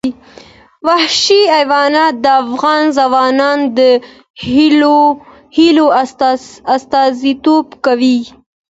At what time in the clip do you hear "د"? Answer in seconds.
2.23-2.25, 3.77-3.79